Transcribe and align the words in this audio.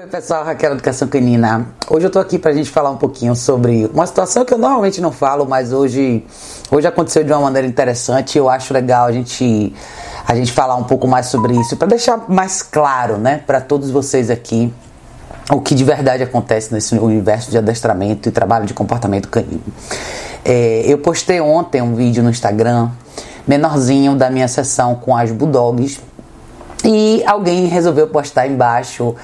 Oi 0.00 0.06
pessoal, 0.06 0.44
Raquel 0.44 0.74
Educação 0.74 1.08
Canina. 1.08 1.66
Hoje 1.90 2.06
eu 2.06 2.10
tô 2.10 2.20
aqui 2.20 2.38
pra 2.38 2.52
gente 2.52 2.70
falar 2.70 2.88
um 2.88 2.96
pouquinho 2.96 3.34
sobre 3.34 3.90
uma 3.92 4.06
situação 4.06 4.44
que 4.44 4.54
eu 4.54 4.58
normalmente 4.58 5.00
não 5.00 5.10
falo, 5.10 5.44
mas 5.44 5.72
hoje, 5.72 6.24
hoje 6.70 6.86
aconteceu 6.86 7.24
de 7.24 7.32
uma 7.32 7.40
maneira 7.40 7.66
interessante 7.66 8.36
e 8.36 8.38
eu 8.38 8.48
acho 8.48 8.72
legal 8.72 9.06
a 9.06 9.10
gente, 9.10 9.74
a 10.24 10.36
gente 10.36 10.52
falar 10.52 10.76
um 10.76 10.84
pouco 10.84 11.08
mais 11.08 11.26
sobre 11.26 11.52
isso, 11.58 11.76
para 11.76 11.88
deixar 11.88 12.26
mais 12.28 12.62
claro, 12.62 13.18
né, 13.18 13.42
para 13.44 13.60
todos 13.60 13.90
vocês 13.90 14.30
aqui 14.30 14.72
o 15.50 15.60
que 15.60 15.74
de 15.74 15.82
verdade 15.82 16.22
acontece 16.22 16.72
nesse 16.72 16.94
universo 16.94 17.50
de 17.50 17.58
adestramento 17.58 18.28
e 18.28 18.30
trabalho 18.30 18.66
de 18.66 18.74
comportamento 18.74 19.28
canino. 19.28 19.64
É, 20.44 20.84
eu 20.86 20.98
postei 20.98 21.40
ontem 21.40 21.82
um 21.82 21.96
vídeo 21.96 22.22
no 22.22 22.30
Instagram 22.30 22.88
menorzinho 23.48 24.14
da 24.14 24.30
minha 24.30 24.46
sessão 24.46 24.94
com 24.94 25.16
as 25.16 25.32
Bulldogs 25.32 25.98
e 26.84 27.22
alguém 27.26 27.66
resolveu 27.66 28.08
postar 28.08 28.46
embaixo 28.46 29.14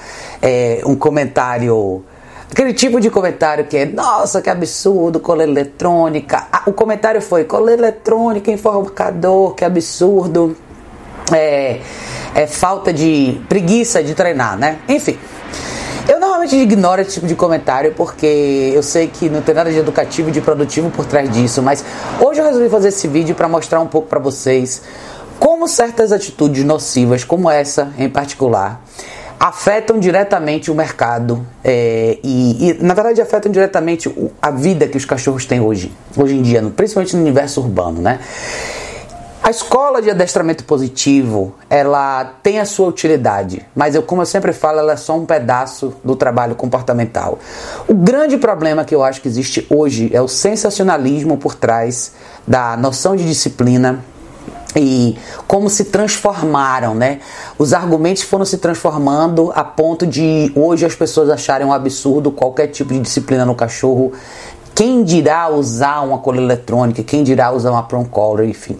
é, 0.41 0.81
um 0.85 0.95
comentário 0.95 2.03
aquele 2.51 2.73
tipo 2.73 2.99
de 3.01 3.09
comentário 3.09 3.65
que 3.65 3.77
é 3.77 3.85
nossa 3.85 4.41
que 4.41 4.49
absurdo 4.49 5.19
coleira 5.19 5.51
eletrônica. 5.51 6.47
Ah, 6.51 6.63
o 6.67 6.73
comentário 6.73 7.21
foi 7.21 7.43
coleira 7.43 7.81
eletrônica 7.81 8.51
enforcador 8.51 9.53
que 9.55 9.65
absurdo. 9.65 10.55
É, 11.33 11.79
é 12.35 12.45
falta 12.45 12.93
de 12.93 13.41
preguiça 13.49 14.03
de 14.03 14.13
treinar 14.13 14.57
né? 14.57 14.77
Enfim 14.87 15.17
eu 16.07 16.19
normalmente 16.19 16.55
ignoro 16.55 17.01
esse 17.01 17.13
tipo 17.13 17.25
de 17.25 17.35
comentário 17.35 17.93
porque 17.97 18.71
eu 18.73 18.83
sei 18.83 19.07
que 19.07 19.27
não 19.27 19.41
tem 19.41 19.55
nada 19.55 19.71
de 19.71 19.77
educativo 19.77 20.29
e 20.29 20.31
de 20.31 20.39
produtivo 20.39 20.91
por 20.91 21.05
trás 21.05 21.29
disso, 21.31 21.63
mas 21.63 21.83
hoje 22.19 22.39
eu 22.39 22.45
resolvi 22.45 22.69
fazer 22.69 22.89
esse 22.89 23.07
vídeo 23.07 23.33
para 23.33 23.47
mostrar 23.47 23.79
um 23.79 23.87
pouco 23.87 24.07
para 24.07 24.19
vocês 24.19 24.83
como 25.39 25.67
certas 25.67 26.11
atitudes 26.11 26.63
nocivas, 26.63 27.23
como 27.23 27.49
essa 27.49 27.93
em 27.97 28.09
particular, 28.09 28.81
afetam 29.39 29.99
diretamente 29.99 30.71
o 30.71 30.75
mercado 30.75 31.45
é, 31.63 32.17
e, 32.23 32.69
e, 32.69 32.73
na 32.83 32.93
verdade, 32.93 33.21
afetam 33.21 33.51
diretamente 33.51 34.13
a 34.41 34.49
vida 34.51 34.87
que 34.87 34.97
os 34.97 35.05
cachorros 35.05 35.45
têm 35.45 35.59
hoje, 35.59 35.91
hoje 36.15 36.35
em 36.35 36.41
dia, 36.41 36.63
principalmente 36.75 37.15
no 37.15 37.21
universo 37.21 37.61
urbano, 37.61 38.01
né? 38.01 38.19
A 39.43 39.51
escola 39.51 40.01
de 40.01 40.09
adestramento 40.09 40.63
positivo, 40.63 41.53
ela 41.69 42.33
tem 42.41 42.59
a 42.59 42.65
sua 42.65 42.87
utilidade, 42.87 43.63
mas 43.75 43.93
eu, 43.93 44.01
como 44.01 44.23
eu 44.23 44.25
sempre 44.25 44.51
falo, 44.51 44.79
ela 44.79 44.93
é 44.93 44.97
só 44.97 45.15
um 45.15 45.23
pedaço 45.23 45.93
do 46.03 46.15
trabalho 46.15 46.55
comportamental. 46.55 47.37
O 47.87 47.93
grande 47.93 48.37
problema 48.37 48.83
que 48.83 48.95
eu 48.95 49.03
acho 49.03 49.21
que 49.21 49.27
existe 49.27 49.67
hoje 49.69 50.09
é 50.11 50.19
o 50.19 50.27
sensacionalismo 50.27 51.37
por 51.37 51.53
trás 51.53 52.13
da 52.47 52.75
noção 52.75 53.15
de 53.15 53.23
disciplina 53.23 54.03
e 54.75 55.17
como 55.47 55.69
se 55.69 55.85
transformaram, 55.85 56.93
né? 56.93 57.19
Os 57.57 57.73
argumentos 57.73 58.23
foram 58.23 58.45
se 58.45 58.57
transformando 58.57 59.51
a 59.55 59.63
ponto 59.63 60.05
de 60.05 60.51
hoje 60.55 60.85
as 60.85 60.95
pessoas 60.95 61.29
acharem 61.29 61.65
um 61.65 61.73
absurdo 61.73 62.31
qualquer 62.31 62.67
tipo 62.67 62.93
de 62.93 62.99
disciplina 62.99 63.45
no 63.45 63.55
cachorro. 63.55 64.11
Quem 64.73 65.03
dirá 65.03 65.49
usar 65.49 66.01
uma 66.01 66.17
coleira 66.17 66.53
eletrônica? 66.53 67.01
Quem 67.01 67.23
dirá 67.23 67.51
usar 67.51 67.71
uma 67.71 67.83
prong 67.83 68.09
collar? 68.09 68.43
Enfim. 68.43 68.77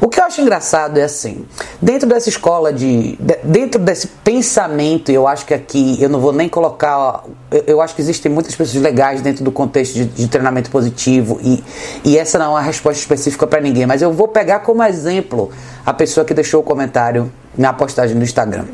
O 0.00 0.08
que 0.08 0.20
eu 0.20 0.24
acho 0.24 0.40
engraçado 0.40 0.98
é 0.98 1.02
assim, 1.02 1.44
dentro 1.80 2.08
dessa 2.08 2.28
escola 2.28 2.72
de, 2.72 3.18
dentro 3.42 3.80
desse 3.80 4.06
pensamento, 4.06 5.10
eu 5.10 5.26
acho 5.26 5.44
que 5.44 5.54
aqui 5.54 5.96
eu 6.00 6.08
não 6.08 6.20
vou 6.20 6.32
nem 6.32 6.48
colocar, 6.48 7.24
eu, 7.50 7.64
eu 7.66 7.80
acho 7.80 7.94
que 7.94 8.02
existem 8.02 8.30
muitas 8.30 8.54
pessoas 8.54 8.82
legais 8.82 9.20
dentro 9.20 9.44
do 9.44 9.52
contexto 9.52 9.94
de, 9.94 10.04
de 10.04 10.28
treinamento 10.28 10.70
positivo 10.70 11.38
e, 11.42 11.62
e 12.04 12.18
essa 12.18 12.38
não 12.38 12.46
é 12.46 12.48
uma 12.50 12.60
resposta 12.60 13.00
específica 13.00 13.46
para 13.46 13.60
ninguém, 13.60 13.86
mas 13.86 14.02
eu 14.02 14.12
vou 14.12 14.28
pegar 14.28 14.60
como 14.60 14.82
exemplo 14.82 15.50
a 15.84 15.92
pessoa 15.92 16.24
que 16.24 16.34
deixou 16.34 16.60
o 16.60 16.64
comentário 16.64 17.32
na 17.56 17.72
postagem 17.72 18.16
do 18.16 18.24
Instagram. 18.24 18.64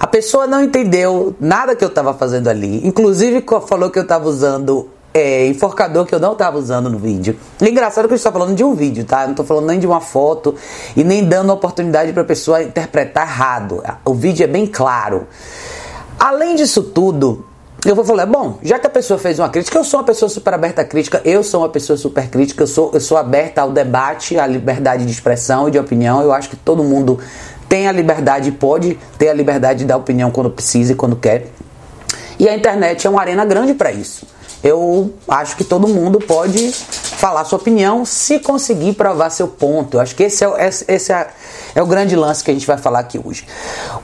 A 0.00 0.06
pessoa 0.06 0.46
não 0.46 0.62
entendeu 0.62 1.34
nada 1.40 1.74
que 1.74 1.84
eu 1.84 1.88
estava 1.88 2.14
fazendo 2.14 2.48
ali, 2.48 2.86
inclusive 2.86 3.44
falou 3.66 3.90
que 3.90 3.98
eu 3.98 4.04
estava 4.04 4.28
usando 4.28 4.88
é, 5.18 5.46
enforcador 5.46 6.06
que 6.06 6.14
eu 6.14 6.20
não 6.20 6.32
estava 6.32 6.56
usando 6.56 6.88
no 6.88 6.98
vídeo. 6.98 7.36
E 7.60 7.68
engraçado 7.68 8.06
que 8.06 8.14
eu 8.14 8.16
estou 8.16 8.32
falando 8.32 8.54
de 8.54 8.62
um 8.62 8.74
vídeo, 8.74 9.04
tá? 9.04 9.22
Eu 9.22 9.26
não 9.26 9.32
estou 9.32 9.44
falando 9.44 9.66
nem 9.66 9.78
de 9.78 9.86
uma 9.86 10.00
foto 10.00 10.54
e 10.96 11.02
nem 11.02 11.24
dando 11.24 11.52
oportunidade 11.52 12.12
para 12.12 12.22
a 12.22 12.26
pessoa 12.26 12.62
interpretar 12.62 13.26
errado. 13.26 13.82
O 14.04 14.14
vídeo 14.14 14.44
é 14.44 14.46
bem 14.46 14.66
claro. 14.66 15.26
Além 16.18 16.54
disso 16.54 16.82
tudo, 16.82 17.44
eu 17.84 17.94
vou 17.94 18.04
falar, 18.04 18.26
bom, 18.26 18.58
já 18.62 18.78
que 18.78 18.86
a 18.86 18.90
pessoa 18.90 19.18
fez 19.18 19.38
uma 19.38 19.48
crítica, 19.48 19.78
eu 19.78 19.84
sou 19.84 20.00
uma 20.00 20.06
pessoa 20.06 20.28
super 20.28 20.54
aberta 20.54 20.82
à 20.82 20.84
crítica, 20.84 21.20
eu 21.24 21.42
sou 21.42 21.60
uma 21.60 21.68
pessoa 21.68 21.96
super 21.96 22.28
crítica, 22.28 22.62
eu 22.62 22.66
sou, 22.66 22.90
eu 22.92 23.00
sou 23.00 23.16
aberta 23.16 23.60
ao 23.60 23.70
debate, 23.70 24.38
à 24.38 24.46
liberdade 24.46 25.04
de 25.04 25.12
expressão 25.12 25.68
e 25.68 25.70
de 25.70 25.78
opinião. 25.78 26.22
Eu 26.22 26.32
acho 26.32 26.48
que 26.48 26.56
todo 26.56 26.82
mundo 26.82 27.18
tem 27.68 27.86
a 27.88 27.92
liberdade, 27.92 28.50
pode 28.52 28.98
ter 29.18 29.28
a 29.28 29.34
liberdade 29.34 29.80
de 29.80 29.84
dar 29.84 29.96
opinião 29.96 30.30
quando 30.30 30.50
precisa 30.50 30.92
e 30.92 30.94
quando 30.94 31.16
quer. 31.16 31.48
E 32.38 32.48
a 32.48 32.56
internet 32.56 33.06
é 33.06 33.10
uma 33.10 33.20
arena 33.20 33.44
grande 33.44 33.74
para 33.74 33.90
isso 33.90 34.37
eu 34.62 35.14
acho 35.28 35.56
que 35.56 35.64
todo 35.64 35.86
mundo 35.86 36.18
pode 36.18 36.72
falar 36.72 37.44
sua 37.44 37.58
opinião 37.58 38.04
se 38.04 38.38
conseguir 38.38 38.94
provar 38.94 39.30
seu 39.30 39.48
ponto. 39.48 39.96
Eu 39.96 40.00
acho 40.00 40.14
que 40.14 40.24
esse, 40.24 40.44
é, 40.44 40.68
esse 40.68 41.12
é, 41.12 41.28
é 41.74 41.82
o 41.82 41.86
grande 41.86 42.16
lance 42.16 42.42
que 42.42 42.50
a 42.50 42.54
gente 42.54 42.66
vai 42.66 42.78
falar 42.78 43.00
aqui 43.00 43.20
hoje. 43.22 43.46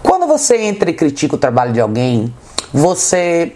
Quando 0.03 0.27
você 0.27 0.57
entra 0.57 0.91
e 0.91 0.95
critica 0.95 1.35
o 1.35 1.39
trabalho 1.39 1.73
de 1.73 1.81
alguém, 1.81 2.33
você 2.73 3.53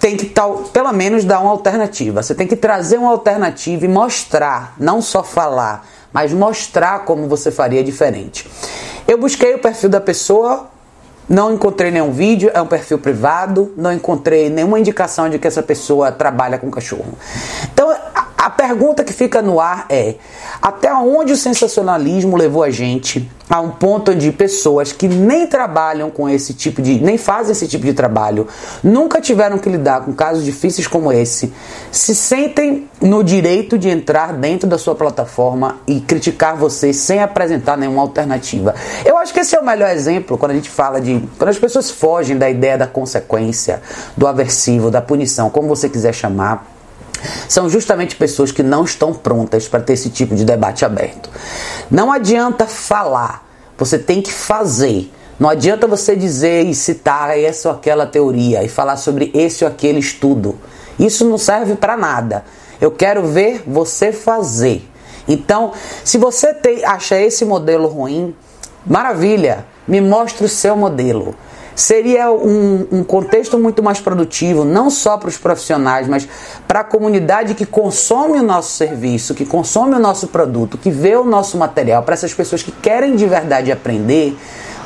tem 0.00 0.16
que 0.16 0.26
tal, 0.26 0.58
pelo 0.72 0.92
menos 0.92 1.24
dar 1.24 1.40
uma 1.40 1.50
alternativa. 1.50 2.22
Você 2.22 2.34
tem 2.34 2.46
que 2.46 2.56
trazer 2.56 2.98
uma 2.98 3.10
alternativa 3.10 3.84
e 3.84 3.88
mostrar, 3.88 4.74
não 4.78 5.00
só 5.00 5.22
falar, 5.22 5.86
mas 6.12 6.32
mostrar 6.32 7.00
como 7.04 7.28
você 7.28 7.50
faria 7.50 7.82
diferente. 7.82 8.48
Eu 9.06 9.18
busquei 9.18 9.54
o 9.54 9.58
perfil 9.58 9.88
da 9.88 10.00
pessoa 10.00 10.68
não 11.28 11.52
encontrei 11.52 11.90
nenhum 11.90 12.12
vídeo, 12.12 12.50
é 12.54 12.60
um 12.60 12.66
perfil 12.66 12.98
privado, 12.98 13.72
não 13.76 13.92
encontrei 13.92 14.48
nenhuma 14.48 14.78
indicação 14.78 15.28
de 15.28 15.38
que 15.38 15.46
essa 15.46 15.62
pessoa 15.62 16.12
trabalha 16.12 16.58
com 16.58 16.70
cachorro. 16.70 17.18
Então, 17.72 17.94
a 18.46 18.50
pergunta 18.50 19.02
que 19.02 19.12
fica 19.12 19.42
no 19.42 19.58
ar 19.58 19.86
é: 19.88 20.14
até 20.62 20.94
onde 20.94 21.32
o 21.32 21.36
sensacionalismo 21.36 22.36
levou 22.36 22.62
a 22.62 22.70
gente 22.70 23.28
a 23.50 23.60
um 23.60 23.70
ponto 23.70 24.14
de 24.14 24.30
pessoas 24.30 24.92
que 24.92 25.08
nem 25.08 25.48
trabalham 25.48 26.10
com 26.10 26.28
esse 26.28 26.54
tipo 26.54 26.80
de, 26.80 27.00
nem 27.00 27.18
fazem 27.18 27.50
esse 27.50 27.66
tipo 27.66 27.84
de 27.84 27.92
trabalho, 27.92 28.46
nunca 28.84 29.20
tiveram 29.20 29.58
que 29.58 29.68
lidar 29.68 30.04
com 30.04 30.12
casos 30.12 30.44
difíceis 30.44 30.86
como 30.86 31.12
esse, 31.12 31.52
se 31.90 32.14
sentem 32.14 32.88
no 33.00 33.24
direito 33.24 33.76
de 33.76 33.88
entrar 33.88 34.32
dentro 34.32 34.68
da 34.68 34.78
sua 34.78 34.94
plataforma 34.94 35.78
e 35.84 36.00
criticar 36.00 36.56
você 36.56 36.92
sem 36.92 37.20
apresentar 37.20 37.76
nenhuma 37.76 38.02
alternativa. 38.02 38.76
Eu 39.04 39.16
acho 39.18 39.34
que 39.34 39.40
esse 39.40 39.56
é 39.56 39.60
o 39.60 39.64
melhor 39.64 39.90
exemplo 39.90 40.38
quando 40.38 40.52
a 40.52 40.54
gente 40.54 40.70
fala 40.70 41.00
de, 41.00 41.20
quando 41.36 41.50
as 41.50 41.58
pessoas 41.58 41.90
fogem 41.90 42.38
da 42.38 42.48
ideia 42.48 42.78
da 42.78 42.86
consequência, 42.86 43.82
do 44.16 44.24
aversivo, 44.24 44.88
da 44.88 45.02
punição, 45.02 45.50
como 45.50 45.66
você 45.66 45.88
quiser 45.88 46.12
chamar 46.12 46.75
são 47.48 47.68
justamente 47.68 48.16
pessoas 48.16 48.52
que 48.52 48.62
não 48.62 48.84
estão 48.84 49.12
prontas 49.12 49.68
para 49.68 49.80
ter 49.80 49.94
esse 49.94 50.10
tipo 50.10 50.34
de 50.34 50.44
debate 50.44 50.84
aberto. 50.84 51.30
Não 51.90 52.12
adianta 52.12 52.66
falar, 52.66 53.46
você 53.76 53.98
tem 53.98 54.22
que 54.22 54.32
fazer. 54.32 55.12
Não 55.38 55.50
adianta 55.50 55.86
você 55.86 56.16
dizer 56.16 56.64
e 56.64 56.74
citar 56.74 57.38
essa 57.38 57.68
ou 57.68 57.74
aquela 57.74 58.06
teoria 58.06 58.62
e 58.62 58.68
falar 58.68 58.96
sobre 58.96 59.30
esse 59.34 59.64
ou 59.64 59.70
aquele 59.70 59.98
estudo. 59.98 60.58
Isso 60.98 61.24
não 61.24 61.36
serve 61.36 61.74
para 61.74 61.96
nada. 61.96 62.44
Eu 62.80 62.90
quero 62.90 63.26
ver 63.26 63.62
você 63.66 64.12
fazer. 64.12 64.88
Então, 65.28 65.72
se 66.04 66.16
você 66.18 66.54
tem, 66.54 66.84
acha 66.84 67.20
esse 67.20 67.44
modelo 67.44 67.88
ruim, 67.88 68.34
maravilha, 68.86 69.66
me 69.86 70.00
mostre 70.00 70.46
o 70.46 70.48
seu 70.48 70.76
modelo 70.76 71.34
seria 71.76 72.32
um, 72.32 72.86
um 72.90 73.04
contexto 73.04 73.58
muito 73.58 73.82
mais 73.82 74.00
produtivo, 74.00 74.64
não 74.64 74.88
só 74.88 75.18
para 75.18 75.28
os 75.28 75.36
profissionais, 75.36 76.08
mas 76.08 76.26
para 76.66 76.80
a 76.80 76.84
comunidade 76.84 77.54
que 77.54 77.66
consome 77.66 78.38
o 78.38 78.42
nosso 78.42 78.72
serviço, 78.72 79.34
que 79.34 79.44
consome 79.44 79.94
o 79.94 79.98
nosso 79.98 80.28
produto, 80.28 80.78
que 80.78 80.90
vê 80.90 81.14
o 81.14 81.24
nosso 81.24 81.58
material, 81.58 82.02
para 82.02 82.14
essas 82.14 82.32
pessoas 82.32 82.62
que 82.62 82.72
querem 82.72 83.14
de 83.14 83.26
verdade 83.26 83.70
aprender, 83.70 84.36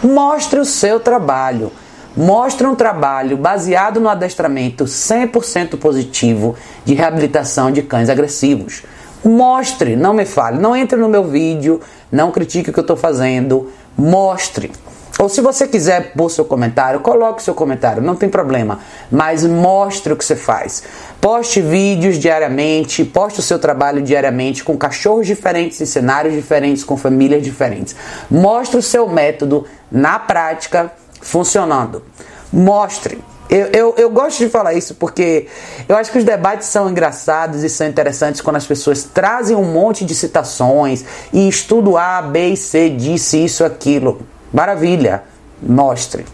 mostre 0.02 0.58
o 0.58 0.64
seu 0.64 0.98
trabalho. 0.98 1.70
Mostre 2.16 2.66
um 2.66 2.74
trabalho 2.74 3.36
baseado 3.36 4.00
no 4.00 4.08
adestramento 4.08 4.84
100% 4.84 5.78
positivo 5.78 6.56
de 6.84 6.92
reabilitação 6.92 7.70
de 7.70 7.82
cães 7.82 8.08
agressivos. 8.08 8.82
Mostre, 9.24 9.94
não 9.94 10.12
me 10.12 10.24
fale, 10.24 10.58
não 10.58 10.74
entre 10.74 10.98
no 10.98 11.08
meu 11.08 11.22
vídeo, 11.22 11.80
não 12.10 12.32
critique 12.32 12.70
o 12.70 12.72
que 12.72 12.80
eu 12.80 12.82
estou 12.82 12.96
fazendo, 12.96 13.70
mostre. 13.96 14.72
Ou 15.20 15.28
se 15.28 15.42
você 15.42 15.68
quiser 15.68 16.14
pôr 16.14 16.30
seu 16.30 16.46
comentário, 16.46 17.00
coloque 17.00 17.42
seu 17.42 17.54
comentário, 17.54 18.02
não 18.02 18.16
tem 18.16 18.26
problema. 18.26 18.80
Mas 19.10 19.44
mostre 19.44 20.14
o 20.14 20.16
que 20.16 20.24
você 20.24 20.34
faz. 20.34 20.82
Poste 21.20 21.60
vídeos 21.60 22.18
diariamente, 22.18 23.04
poste 23.04 23.40
o 23.40 23.42
seu 23.42 23.58
trabalho 23.58 24.00
diariamente 24.00 24.64
com 24.64 24.78
cachorros 24.78 25.26
diferentes, 25.26 25.78
em 25.78 25.84
cenários 25.84 26.32
diferentes, 26.32 26.82
com 26.82 26.96
famílias 26.96 27.42
diferentes. 27.42 27.94
Mostre 28.30 28.78
o 28.78 28.82
seu 28.82 29.06
método 29.10 29.66
na 29.92 30.18
prática 30.18 30.90
funcionando. 31.20 32.02
Mostre. 32.50 33.22
Eu, 33.50 33.66
eu, 33.66 33.94
eu, 33.98 34.08
gosto 34.08 34.38
de 34.38 34.48
falar 34.48 34.72
isso 34.72 34.94
porque 34.94 35.48
eu 35.86 35.96
acho 35.96 36.10
que 36.10 36.18
os 36.18 36.24
debates 36.24 36.68
são 36.68 36.88
engraçados 36.88 37.62
e 37.62 37.68
são 37.68 37.86
interessantes 37.86 38.40
quando 38.40 38.56
as 38.56 38.64
pessoas 38.64 39.02
trazem 39.02 39.54
um 39.54 39.64
monte 39.64 40.02
de 40.02 40.14
citações 40.14 41.04
e 41.30 41.46
estudo 41.46 41.98
A, 41.98 42.22
B 42.22 42.50
e 42.50 42.56
C 42.56 42.88
disse 42.88 43.44
isso, 43.44 43.64
aquilo. 43.64 44.20
Maravilha, 44.52 45.22
mostre. 45.62 46.26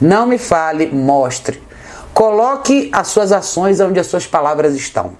Não 0.00 0.26
me 0.26 0.38
fale, 0.38 0.86
mostre. 0.86 1.62
Coloque 2.14 2.88
as 2.92 3.08
suas 3.08 3.32
ações 3.32 3.80
onde 3.80 4.00
as 4.00 4.06
suas 4.06 4.26
palavras 4.26 4.74
estão. 4.74 5.12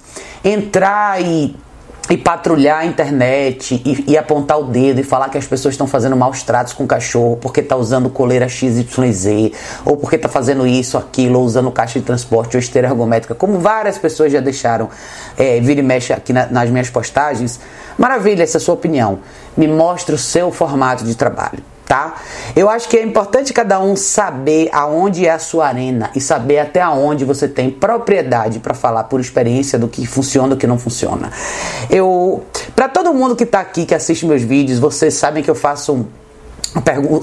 Entrar 0.44 1.20
e 1.20 1.56
e 2.08 2.16
patrulhar 2.16 2.78
a 2.78 2.87
internet 2.87 3.82
e, 3.84 4.12
e, 4.12 4.19
apontar 4.19 4.58
o 4.60 4.64
dedo 4.64 5.00
e 5.00 5.02
falar 5.02 5.28
que 5.28 5.37
as 5.37 5.46
pessoas 5.46 5.75
estão 5.75 5.87
fazendo 5.87 6.16
maus 6.16 6.43
tratos 6.43 6.72
com 6.72 6.84
o 6.84 6.87
cachorro 6.87 7.37
porque 7.37 7.60
está 7.60 7.76
usando 7.76 8.08
coleira 8.08 8.48
XYZ 8.48 9.52
ou 9.84 9.96
porque 9.96 10.16
está 10.16 10.28
fazendo 10.28 10.66
isso, 10.66 10.96
aquilo, 10.96 11.40
ou 11.40 11.44
usando 11.44 11.70
caixa 11.70 11.98
de 11.98 12.04
transporte 12.04 12.56
ou 12.56 12.60
esteira 12.60 12.88
ergométrica, 12.88 13.34
como 13.34 13.58
várias 13.58 13.98
pessoas 13.98 14.31
já 14.31 14.40
deixaram 14.40 14.88
é, 15.37 15.60
vir 15.60 15.78
e 15.78 15.82
mexe 15.82 16.12
aqui 16.12 16.32
na, 16.32 16.46
nas 16.46 16.70
minhas 16.70 16.88
postagens. 16.88 17.58
Maravilha, 17.98 18.43
essa 18.43 18.58
é 18.58 18.58
a 18.58 18.60
sua 18.60 18.75
opinião. 18.75 19.19
Me 19.56 19.66
mostre 19.66 20.14
o 20.14 20.19
seu 20.19 20.52
formato 20.52 21.04
de 21.04 21.14
trabalho 21.14 21.75
tá? 21.86 22.16
Eu 22.54 22.68
acho 22.68 22.88
que 22.88 22.96
é 22.96 23.02
importante 23.02 23.52
cada 23.52 23.80
um 23.80 23.96
saber 23.96 24.68
aonde 24.72 25.24
é 25.24 25.30
a 25.30 25.38
sua 25.38 25.68
arena 25.68 26.10
e 26.14 26.20
saber 26.20 26.58
até 26.58 26.80
aonde 26.80 27.24
você 27.24 27.48
tem 27.48 27.70
propriedade 27.70 28.58
para 28.58 28.74
falar 28.74 29.04
por 29.04 29.20
experiência 29.20 29.78
do 29.78 29.88
que 29.88 30.04
funciona 30.06 30.48
e 30.48 30.50
do 30.50 30.56
que 30.56 30.66
não 30.66 30.78
funciona. 30.78 31.30
Eu, 31.88 32.44
para 32.74 32.88
todo 32.88 33.14
mundo 33.14 33.36
que 33.36 33.44
está 33.44 33.60
aqui 33.60 33.86
que 33.86 33.94
assiste 33.94 34.26
meus 34.26 34.42
vídeos, 34.42 34.78
vocês 34.78 35.14
sabem 35.14 35.42
que 35.42 35.50
eu 35.50 35.54
faço 35.54 35.92
um 35.94 36.06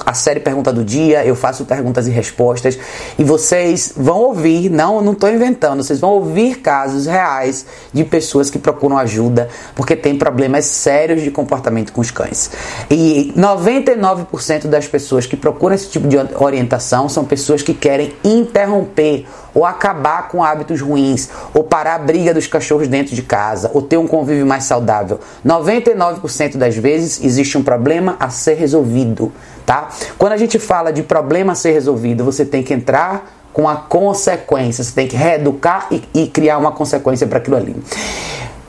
a 0.06 0.14
série 0.14 0.40
Pergunta 0.40 0.74
do 0.74 0.84
Dia, 0.84 1.26
eu 1.26 1.36
faço 1.36 1.66
perguntas 1.66 2.08
e 2.08 2.12
respostas 2.12 2.78
e 3.18 3.24
vocês 3.24 3.94
vão 3.96 4.20
ouvir, 4.20 4.70
não, 4.70 5.02
não 5.02 5.14
estou 5.14 5.30
inventando, 5.30 5.84
vocês 5.84 6.00
vão 6.00 6.12
ouvir 6.12 6.56
casos 6.56 7.06
reais 7.06 7.66
de 7.92 8.04
pessoas 8.04 8.50
que 8.50 8.58
procuram 8.58 8.98
ajuda 8.98 9.50
porque 9.76 9.96
tem 9.96 10.18
problemas 10.18 10.66
sérios 10.66 11.22
de 11.22 11.30
comportamento 11.30 11.92
com 11.94 12.02
os 12.02 12.10
cães. 12.10 12.52
E 12.90 13.34
99% 13.38 14.68
das 14.68 14.88
pessoas 14.88 15.26
que 15.26 15.38
procuram 15.38 15.76
esse 15.76 15.90
tipo 15.90 16.08
de 16.08 16.18
orientação 16.36 17.08
são 17.08 17.24
pessoas 17.24 17.62
que 17.62 17.74
querem 17.74 18.14
interromper 18.24 19.26
ou 19.54 19.66
acabar 19.66 20.28
com 20.28 20.44
hábitos 20.44 20.82
ruins, 20.82 21.30
ou 21.54 21.64
parar 21.64 21.96
a 21.96 22.00
briga 22.00 22.34
dos 22.34 22.48
cachorros 22.48 22.88
dentro 22.88 23.16
de 23.16 23.22
casa, 23.22 23.70
ou 23.74 23.82
ter 23.82 23.98
um 23.98 24.08
convívio 24.08 24.46
mais 24.46 24.64
saudável. 24.64 25.20
99% 25.46 26.58
das 26.58 26.76
vezes 26.76 27.24
existe 27.24 27.58
um 27.58 27.64
problema 27.64 28.16
a 28.20 28.30
ser 28.30 28.56
resolvido, 28.56 29.32
tá? 29.66 29.90
Quando 30.18 30.34
a 30.34 30.38
gente 30.38 30.58
fala 30.60 30.92
de 30.92 31.04
problema 31.04 31.54
a 31.54 31.56
ser 31.56 31.72
resolvido, 31.72 32.24
você 32.24 32.46
tem 32.46 32.64
que 32.64 32.74
entrar 32.74 33.32
com 33.54 33.70
a 33.70 33.76
consequência, 33.76 34.84
você 34.84 34.94
tem 34.94 35.08
que 35.08 35.16
reeducar 35.16 35.88
e, 35.92 36.04
e 36.14 36.28
criar 36.28 36.58
uma 36.58 36.72
consequência 36.72 37.28
para 37.28 37.38
aquilo 37.38 37.56
ali. 37.56 37.76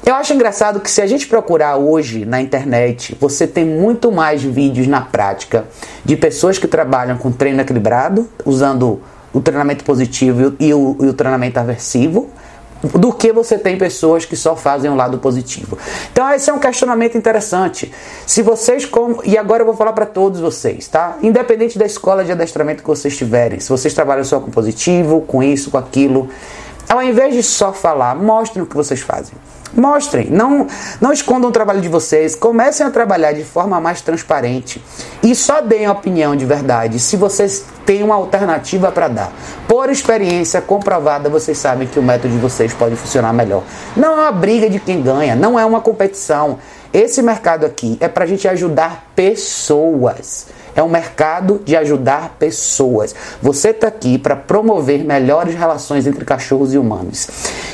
Eu 0.04 0.14
acho 0.16 0.34
engraçado 0.34 0.80
que 0.80 0.90
se 0.90 1.00
a 1.00 1.06
gente 1.06 1.26
procurar 1.26 1.76
hoje 1.76 2.26
na 2.26 2.38
internet, 2.38 3.16
você 3.18 3.46
tem 3.46 3.64
muito 3.64 4.12
mais 4.12 4.42
vídeos 4.42 4.86
na 4.86 5.00
prática 5.00 5.64
de 6.04 6.14
pessoas 6.14 6.58
que 6.58 6.68
trabalham 6.68 7.16
com 7.16 7.32
treino 7.32 7.62
equilibrado, 7.62 8.28
usando 8.44 9.00
o 9.34 9.40
treinamento 9.40 9.84
positivo 9.84 10.54
e 10.58 10.72
o, 10.72 10.96
e 11.00 11.06
o 11.06 11.12
treinamento 11.12 11.58
aversivo 11.58 12.30
do 12.92 13.12
que 13.12 13.32
você 13.32 13.58
tem 13.58 13.78
pessoas 13.78 14.24
que 14.24 14.36
só 14.36 14.54
fazem 14.54 14.90
o 14.90 14.94
lado 14.94 15.18
positivo. 15.18 15.78
Então 16.12 16.30
esse 16.30 16.50
é 16.50 16.52
um 16.52 16.58
questionamento 16.58 17.16
interessante. 17.16 17.92
Se 18.26 18.42
vocês 18.42 18.84
como 18.84 19.22
e 19.24 19.36
agora 19.38 19.62
eu 19.62 19.66
vou 19.66 19.74
falar 19.74 19.92
para 19.92 20.06
todos 20.06 20.40
vocês, 20.40 20.86
tá? 20.86 21.16
Independente 21.22 21.78
da 21.78 21.86
escola 21.86 22.24
de 22.24 22.32
adestramento 22.32 22.82
que 22.82 22.88
vocês 22.88 23.16
tiverem, 23.16 23.58
se 23.58 23.68
vocês 23.68 23.94
trabalham 23.94 24.24
só 24.24 24.38
com 24.38 24.50
positivo, 24.50 25.22
com 25.22 25.42
isso, 25.42 25.70
com 25.70 25.78
aquilo, 25.78 26.28
ao 26.88 27.02
invés 27.02 27.34
de 27.34 27.42
só 27.42 27.72
falar, 27.72 28.14
mostrem 28.14 28.62
o 28.62 28.66
que 28.66 28.76
vocês 28.76 29.00
fazem. 29.00 29.34
Mostrem, 29.76 30.28
não, 30.30 30.66
não 31.00 31.12
escondam 31.12 31.50
o 31.50 31.52
trabalho 31.52 31.80
de 31.80 31.88
vocês, 31.88 32.34
comecem 32.34 32.86
a 32.86 32.90
trabalhar 32.90 33.32
de 33.32 33.44
forma 33.44 33.80
mais 33.80 34.00
transparente 34.00 34.82
e 35.22 35.34
só 35.34 35.60
deem 35.60 35.88
opinião 35.88 36.36
de 36.36 36.44
verdade 36.44 36.98
se 36.98 37.16
vocês 37.16 37.64
têm 37.84 38.02
uma 38.02 38.14
alternativa 38.14 38.92
para 38.92 39.08
dar. 39.08 39.32
Por 39.66 39.90
experiência 39.90 40.60
comprovada, 40.60 41.28
vocês 41.28 41.58
sabem 41.58 41.88
que 41.88 41.98
o 41.98 42.02
método 42.02 42.34
de 42.34 42.40
vocês 42.40 42.72
pode 42.72 42.94
funcionar 42.94 43.32
melhor. 43.32 43.64
Não 43.96 44.12
é 44.12 44.22
uma 44.22 44.32
briga 44.32 44.70
de 44.70 44.78
quem 44.78 45.02
ganha, 45.02 45.34
não 45.34 45.58
é 45.58 45.64
uma 45.64 45.80
competição. 45.80 46.58
Esse 46.92 47.20
mercado 47.22 47.66
aqui 47.66 47.96
é 48.00 48.06
para 48.06 48.22
a 48.22 48.26
gente 48.26 48.46
ajudar 48.46 49.10
pessoas. 49.16 50.46
É 50.76 50.82
um 50.82 50.88
mercado 50.88 51.60
de 51.64 51.76
ajudar 51.76 52.36
pessoas. 52.38 53.14
Você 53.42 53.70
está 53.70 53.88
aqui 53.88 54.18
para 54.18 54.36
promover 54.36 55.04
melhores 55.04 55.54
relações 55.54 56.06
entre 56.06 56.24
cachorros 56.24 56.72
e 56.74 56.78
humanos. 56.78 57.28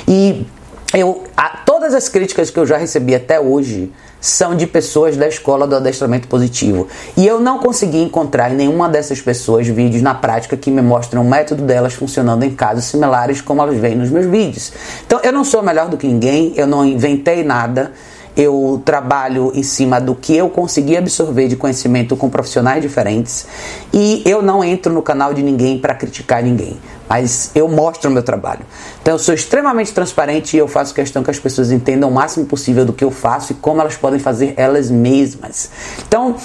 E 0.09 0.47
eu, 0.93 1.23
a, 1.37 1.49
todas 1.65 1.95
as 1.95 2.09
críticas 2.09 2.51
que 2.51 2.59
eu 2.59 2.67
já 2.67 2.77
recebi 2.77 3.15
até 3.15 3.39
hoje 3.39 3.93
são 4.21 4.55
de 4.55 4.67
pessoas 4.67 5.17
da 5.17 5.27
escola 5.27 5.67
do 5.67 5.77
adestramento 5.77 6.29
positivo. 6.29 6.89
E 7.17 7.27
eu 7.27 7.41
não 7.41 7.59
consegui 7.59 8.03
encontrar 8.03 8.53
em 8.53 8.57
nenhuma 8.57 8.89
dessas 8.89 9.21
pessoas 9.21 9.67
vídeos 9.67 10.03
na 10.03 10.15
prática 10.15 10.57
que 10.57 10.71
me 10.71 10.83
mostram 10.83 11.23
o 11.23 11.25
método 11.25 11.63
delas 11.63 11.95
funcionando 11.95 12.43
em 12.43 12.51
casos 12.51 12.85
similares 12.85 13.41
como 13.41 13.63
elas 13.63 13.79
veem 13.79 13.97
nos 13.97 14.11
meus 14.11 14.27
vídeos. 14.27 14.73
Então 15.07 15.21
eu 15.23 15.33
não 15.33 15.45
sou 15.45 15.63
melhor 15.63 15.89
do 15.89 15.97
que 15.97 16.07
ninguém, 16.07 16.53
eu 16.57 16.67
não 16.67 16.85
inventei 16.85 17.43
nada. 17.43 17.93
Eu 18.37 18.81
trabalho 18.85 19.51
em 19.55 19.63
cima 19.63 20.01
do 20.01 20.15
que 20.15 20.37
eu 20.37 20.49
consegui 20.49 20.97
absorver 20.97 21.49
de 21.49 21.57
conhecimento 21.57 22.17
com 22.17 22.31
profissionais 22.31 22.81
diferentes 22.81 23.45
e 23.93 24.23
eu 24.25 24.41
não 24.41 24.63
entro 24.63 24.93
no 24.93 25.03
canal 25.03 25.35
de 25.35 25.43
ninguém 25.43 25.79
para 25.79 25.95
criticar 25.95 26.43
ninguém 26.43 26.79
mas 27.11 27.51
eu 27.57 27.67
mostro 27.67 28.09
o 28.09 28.13
meu 28.13 28.23
trabalho. 28.23 28.61
Então 29.03 29.15
eu 29.15 29.19
sou 29.19 29.35
extremamente 29.35 29.93
transparente 29.93 30.57
e 30.57 30.61
eu 30.61 30.69
faço 30.69 30.95
questão 30.95 31.25
que 31.25 31.31
as 31.31 31.41
pessoas 31.41 31.73
entendam 31.73 32.09
o 32.09 32.13
máximo 32.13 32.47
possível 32.47 32.85
do 32.85 32.93
que 32.93 33.03
eu 33.03 33.11
faço 33.11 33.51
e 33.51 33.57
como 33.57 33.81
elas 33.81 33.97
podem 33.97 34.21
fazer 34.21 34.55
elas 34.57 34.89
mesmas. 34.89 35.71
Então 36.07 36.37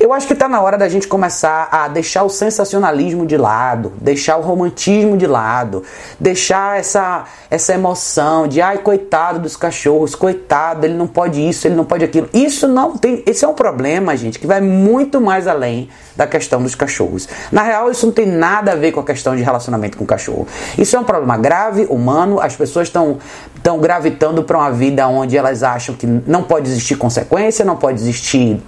eu 0.00 0.14
acho 0.14 0.26
que 0.26 0.32
está 0.32 0.48
na 0.48 0.62
hora 0.62 0.78
da 0.78 0.88
gente 0.88 1.06
começar 1.06 1.68
a 1.70 1.88
deixar 1.88 2.22
o 2.24 2.30
sensacionalismo 2.30 3.26
de 3.26 3.36
lado, 3.36 3.92
deixar 4.00 4.38
o 4.38 4.40
romantismo 4.40 5.14
de 5.18 5.26
lado, 5.26 5.82
deixar 6.18 6.78
essa, 6.78 7.24
essa 7.50 7.74
emoção 7.74 8.48
de 8.48 8.62
ai, 8.62 8.78
coitado 8.78 9.40
dos 9.40 9.56
cachorros, 9.56 10.14
coitado, 10.14 10.86
ele 10.86 10.94
não 10.94 11.06
pode 11.06 11.46
isso, 11.46 11.68
ele 11.68 11.74
não 11.74 11.84
pode 11.84 12.02
aquilo. 12.02 12.30
Isso 12.32 12.66
não 12.66 12.96
tem. 12.96 13.22
Esse 13.26 13.44
é 13.44 13.48
um 13.48 13.54
problema, 13.54 14.16
gente, 14.16 14.38
que 14.38 14.46
vai 14.46 14.62
muito 14.62 15.20
mais 15.20 15.46
além 15.46 15.90
da 16.16 16.26
questão 16.26 16.62
dos 16.62 16.74
cachorros. 16.74 17.28
Na 17.52 17.62
real, 17.62 17.90
isso 17.90 18.06
não 18.06 18.12
tem 18.12 18.26
nada 18.26 18.72
a 18.72 18.74
ver 18.74 18.92
com 18.92 19.00
a 19.00 19.04
questão 19.04 19.36
de 19.36 19.42
relacionamento 19.42 19.98
com 19.98 20.06
cachorro. 20.14 20.46
Isso 20.78 20.96
é 20.96 20.98
um 20.98 21.04
problema 21.04 21.36
grave, 21.36 21.86
humano. 21.90 22.40
As 22.40 22.56
pessoas 22.56 22.88
estão 22.88 23.18
estão 23.56 23.78
gravitando 23.78 24.44
para 24.44 24.58
uma 24.58 24.70
vida 24.70 25.08
onde 25.08 25.38
elas 25.38 25.62
acham 25.62 25.94
que 25.94 26.06
não 26.06 26.42
pode 26.42 26.68
existir 26.68 26.96
consequência, 26.96 27.64
não 27.64 27.76
pode 27.76 27.98
existir 27.98 28.60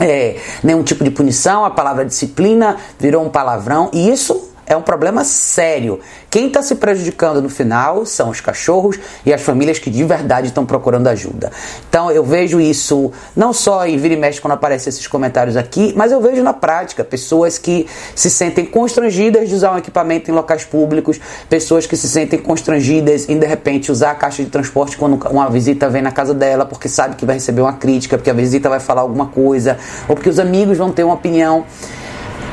é, 0.00 0.36
nenhum 0.62 0.82
tipo 0.82 1.04
de 1.04 1.10
punição. 1.10 1.64
A 1.64 1.70
palavra 1.70 2.04
disciplina 2.04 2.76
virou 2.98 3.24
um 3.24 3.28
palavrão 3.28 3.90
e 3.92 4.10
isso 4.10 4.53
é 4.66 4.76
um 4.76 4.82
problema 4.82 5.24
sério. 5.24 6.00
Quem 6.30 6.48
está 6.48 6.62
se 6.62 6.74
prejudicando 6.74 7.40
no 7.40 7.48
final 7.48 8.04
são 8.04 8.30
os 8.30 8.40
cachorros 8.40 8.98
e 9.24 9.32
as 9.32 9.40
famílias 9.40 9.78
que 9.78 9.90
de 9.90 10.02
verdade 10.04 10.48
estão 10.48 10.66
procurando 10.66 11.06
ajuda. 11.08 11.50
Então 11.88 12.10
eu 12.10 12.24
vejo 12.24 12.60
isso 12.60 13.12
não 13.36 13.52
só 13.52 13.86
em 13.86 13.96
vira 13.96 14.14
e 14.14 14.16
mexe 14.16 14.40
quando 14.40 14.52
aparecem 14.52 14.90
esses 14.90 15.06
comentários 15.06 15.56
aqui, 15.56 15.92
mas 15.96 16.12
eu 16.12 16.20
vejo 16.20 16.42
na 16.42 16.52
prática 16.52 17.04
pessoas 17.04 17.58
que 17.58 17.86
se 18.14 18.30
sentem 18.30 18.64
constrangidas 18.64 19.48
de 19.48 19.54
usar 19.54 19.72
um 19.72 19.78
equipamento 19.78 20.30
em 20.30 20.34
locais 20.34 20.64
públicos, 20.64 21.20
pessoas 21.48 21.86
que 21.86 21.96
se 21.96 22.08
sentem 22.08 22.38
constrangidas 22.38 23.28
em 23.28 23.38
de 23.38 23.46
repente 23.46 23.92
usar 23.92 24.12
a 24.12 24.14
caixa 24.14 24.42
de 24.42 24.50
transporte 24.50 24.96
quando 24.96 25.14
uma 25.28 25.48
visita 25.48 25.88
vem 25.88 26.02
na 26.02 26.12
casa 26.12 26.34
dela 26.34 26.64
porque 26.64 26.88
sabe 26.88 27.16
que 27.16 27.24
vai 27.24 27.36
receber 27.36 27.60
uma 27.60 27.74
crítica, 27.74 28.16
porque 28.16 28.30
a 28.30 28.34
visita 28.34 28.68
vai 28.68 28.80
falar 28.80 29.02
alguma 29.02 29.26
coisa, 29.26 29.78
ou 30.08 30.14
porque 30.14 30.28
os 30.28 30.38
amigos 30.38 30.78
vão 30.78 30.90
ter 30.90 31.04
uma 31.04 31.14
opinião. 31.14 31.64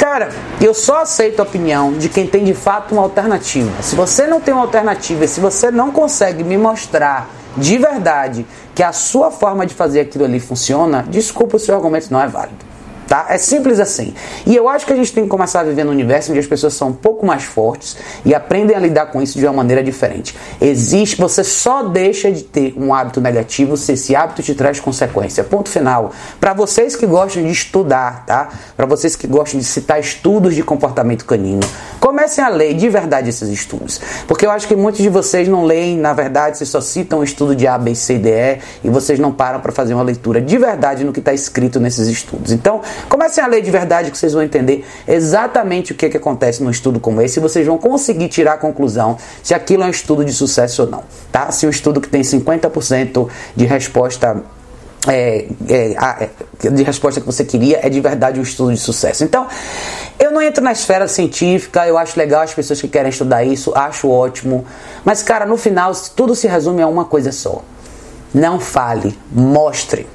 Cara, 0.02 0.30
eu 0.60 0.74
só 0.74 1.02
aceito 1.02 1.42
a 1.42 1.44
opinião 1.44 1.94
de 1.94 2.10
quem 2.10 2.26
tem 2.26 2.44
de 2.44 2.56
fato 2.56 2.94
uma 2.94 3.04
alternativa. 3.04 3.84
Se 3.84 3.96
você 3.96 4.26
não 4.26 4.42
tem 4.42 4.52
uma 4.52 4.64
alternativa, 4.64 5.28
se 5.28 5.40
você 5.40 5.70
não 5.70 5.92
consegue 5.92 6.44
me 6.44 6.58
mostrar 6.58 7.30
de 7.56 7.78
verdade 7.78 8.44
que 8.74 8.82
a 8.82 8.92
sua 8.92 9.30
forma 9.30 9.64
de 9.64 9.76
fazer 9.76 10.00
aquilo 10.00 10.26
ali 10.26 10.40
funciona, 10.40 11.06
desculpa, 11.08 11.58
o 11.58 11.60
seu 11.60 11.76
argumento 11.76 12.08
não 12.10 12.20
é 12.20 12.28
válido. 12.28 12.71
Tá? 13.12 13.26
É 13.28 13.38
simples 13.38 13.78
assim. 13.78 14.14
E 14.46 14.56
eu 14.56 14.70
acho 14.70 14.86
que 14.86 14.94
a 14.94 14.96
gente 14.96 15.12
tem 15.12 15.26
que 15.26 15.30
começar 15.30 15.60
a 15.60 15.64
viver 15.64 15.84
num 15.84 15.92
universo 15.92 16.32
onde 16.32 16.40
as 16.40 16.48
pessoas 16.48 16.76
são 16.76 16.88
um 16.88 16.94
pouco 16.94 17.26
mais 17.26 17.44
fortes 17.44 17.98
e 18.24 18.34
aprendem 18.34 18.74
a 18.74 18.80
lidar 18.80 19.08
com 19.08 19.22
isso 19.22 19.38
de 19.38 19.46
uma 19.46 19.52
maneira 19.52 19.84
diferente. 19.84 20.34
Existe, 20.62 21.18
você 21.18 21.44
só 21.44 21.84
deixa 21.84 22.32
de 22.32 22.42
ter 22.42 22.74
um 22.78 22.94
hábito 22.94 23.20
negativo 23.20 23.76
se 23.76 23.92
esse 23.92 24.16
hábito 24.16 24.42
te 24.42 24.56
traz 24.56 24.80
consequência. 24.80 25.44
Ponto 25.44 25.68
final. 25.68 26.14
Para 26.40 26.54
vocês 26.54 26.96
que 26.96 27.06
gostam 27.06 27.44
de 27.44 27.52
estudar, 27.52 28.26
tá? 28.26 28.48
Para 28.78 28.86
vocês 28.86 29.14
que 29.14 29.28
gostam 29.28 29.60
de 29.60 29.66
citar 29.66 30.00
estudos 30.00 30.56
de 30.56 30.64
comportamento 30.64 31.26
canino, 31.26 31.68
comecem 32.00 32.42
a 32.42 32.48
ler 32.48 32.76
de 32.76 32.88
verdade 32.88 33.30
esses 33.30 33.50
estudos. 33.50 34.00
Porque 34.26 34.46
eu 34.46 34.52
acho 34.52 34.70
que 34.70 34.76
muitos 34.78 35.02
de 35.02 35.10
vocês 35.10 35.50
não 35.50 35.66
leem, 35.66 35.98
na 35.98 36.14
verdade, 36.14 36.58
vocês 36.58 36.70
só 36.70 36.80
citam 36.80 37.20
o 37.20 37.26
estudo 37.26 37.58
de 37.58 37.68
A, 37.68 37.78
B, 37.78 37.94
C, 37.94 38.18
D, 38.18 38.30
E 38.30 38.60
e 38.86 38.90
vocês 38.90 39.20
não 39.20 39.34
param 39.34 39.60
para 39.60 39.74
fazer 39.74 39.94
uma 39.94 40.04
leitura 40.04 40.40
de 40.40 40.58
verdade 40.58 41.04
no 41.04 41.12
que 41.12 41.20
está 41.20 41.34
escrito 41.34 41.78
nesses 41.78 42.08
estudos. 42.08 42.54
Então, 42.54 42.80
Comecem 43.10 43.44
a 43.44 43.48
ler 43.48 43.62
de 43.62 43.72
verdade 43.72 44.12
que 44.12 44.18
vocês 44.18 44.34
vão 44.34 44.44
entender 44.44 44.86
exatamente 45.08 45.92
o 45.92 45.96
que, 45.96 46.10
que 46.10 46.18
acontece 46.18 46.64
num 46.64 46.70
estudo 46.70 47.00
como 47.00 47.22
esse 47.22 47.40
e 47.40 47.42
vocês 47.42 47.66
vão 47.66 47.78
conseguir 47.78 48.28
tirar 48.30 48.54
a 48.54 48.58
conclusão 48.58 49.18
se 49.44 49.54
aquilo 49.54 49.84
é 49.84 49.88
um 49.88 49.90
estudo 49.90 50.24
de 50.26 50.34
sucesso 50.34 50.84
ou 50.84 50.90
não, 50.90 51.04
tá? 51.32 51.52
Se 51.52 51.66
um 51.66 51.70
estudo 51.70 52.00
que 52.00 52.10
tem 52.10 52.22
50% 52.22 53.28
de 53.56 53.66
resposta 53.66 54.44
é, 55.08 55.48
é, 55.68 56.28
é, 56.64 56.70
de 56.70 56.84
resposta 56.84 57.20
que 57.20 57.26
você 57.26 57.44
queria 57.44 57.80
é 57.82 57.90
de 57.90 58.00
verdade 58.00 58.40
um 58.40 58.44
estudo 58.44 58.72
de 58.72 58.80
sucesso. 58.80 59.24
Então, 59.24 59.48
eu 60.20 60.32
não 60.32 60.42
entro 60.42 60.64
na 60.64 60.72
esfera 60.72 61.08
científica, 61.08 61.88
eu 61.88 61.98
acho 61.98 62.18
legal 62.20 62.42
as 62.42 62.54
pessoas 62.54 62.80
que 62.80 62.88
querem 62.88 63.10
estudar 63.10 63.44
isso, 63.44 63.74
acho 63.76 64.10
ótimo. 64.10 64.66
Mas, 65.04 65.24
cara, 65.24 65.46
no 65.46 65.58
final, 65.58 65.92
tudo 66.16 66.36
se 66.36 66.48
resume 66.48 66.82
a 66.82 66.88
uma 66.88 67.06
coisa 67.06 67.32
só. 67.32 67.64
Não 68.34 68.60
fale, 68.60 69.18
mostre. 69.32 70.08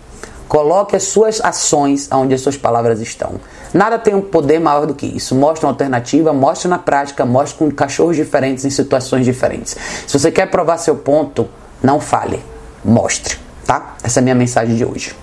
Coloque 0.49 0.95
as 0.95 1.05
suas 1.05 1.41
ações 1.41 2.09
onde 2.13 2.35
as 2.35 2.41
suas 2.41 2.57
palavras 2.57 3.01
estão. 3.01 3.41
Nada 3.75 3.99
tem 3.99 4.15
um 4.15 4.23
poder 4.23 4.59
maior 4.59 4.87
do 4.87 4.95
que 4.95 5.07
isso. 5.07 5.35
Mostre 5.35 5.67
uma 5.67 5.73
alternativa, 5.73 6.33
mostre 6.33 6.69
na 6.69 6.79
prática, 6.79 7.27
mostre 7.27 7.59
com 7.59 7.71
cachorros 7.71 8.17
diferentes 8.17 8.65
em 8.65 8.71
situações 8.71 9.25
diferentes. 9.25 9.77
Se 10.07 10.19
você 10.19 10.31
quer 10.31 10.51
provar 10.51 10.79
seu 10.79 10.97
ponto, 10.97 11.49
não 11.83 12.01
fale, 12.01 12.43
mostre 12.85 13.47
tá? 13.67 13.97
Essa 14.03 14.21
é 14.21 14.23
a 14.23 14.23
minha 14.23 14.35
mensagem 14.35 14.77
de 14.77 14.85
hoje. 14.85 15.15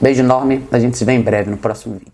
Beijo 0.00 0.22
enorme, 0.22 0.66
a 0.70 0.78
gente 0.78 0.96
se 0.96 1.04
vê 1.04 1.12
em 1.12 1.20
breve 1.20 1.50
no 1.50 1.56
próximo 1.56 1.94
vídeo. 1.94 2.12